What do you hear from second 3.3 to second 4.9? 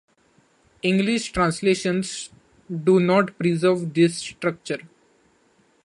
preserve this structure.